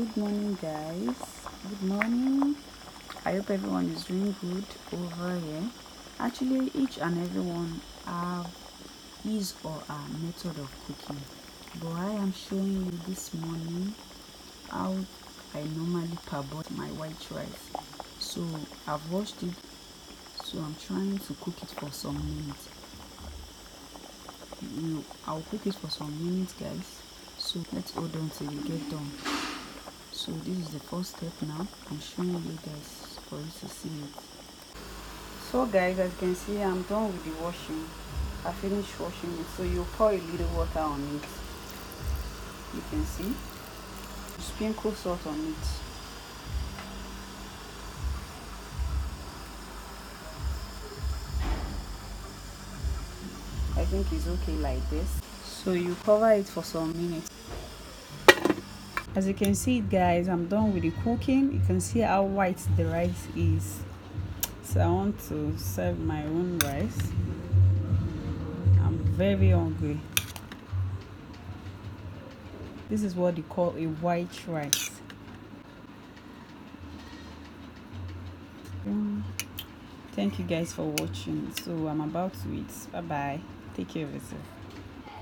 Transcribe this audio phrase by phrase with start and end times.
[0.00, 1.14] good morning guys.
[1.68, 2.56] Good morning.
[3.26, 5.62] I hope everyone is doing good over here.
[6.18, 8.46] Actually each and everyone have
[9.22, 11.20] his or her method of cooking.
[11.82, 13.92] But i am showing you this morning
[14.70, 14.96] how
[15.54, 17.68] i normally parboil my white rice.
[18.18, 18.40] So
[18.86, 19.52] i've washed it.
[20.44, 22.70] So i'm trying to cook it for some minutes.
[24.80, 26.88] You i'll cook it for some minutes guys.
[27.36, 29.39] So let's hold on till we get done
[30.20, 31.66] so this is the first step now.
[31.90, 34.22] I'm showing you guys for you to see it.
[35.50, 37.88] So guys as you can see i'm done with the washing.
[38.44, 39.46] I finished washing it.
[39.56, 41.24] So you pour a little water on it.
[42.74, 43.32] You can see.
[44.42, 45.66] Sprinkle salt on it.
[53.80, 55.08] I think it's okay like this.
[55.44, 57.39] So you cover it for some minutes
[59.14, 61.52] as you can see guys i'm done with the cooking.
[61.52, 63.80] You can see how white the rice is.
[64.62, 66.98] So i want to serve my own rice.
[68.80, 70.00] I'm very hungry.
[72.88, 74.90] This is what they call a white rice.
[80.12, 81.52] Thank you guys for watching.
[81.62, 82.92] So i'm about to eat.
[82.92, 83.40] Bye bye
[83.76, 84.42] take care of yourself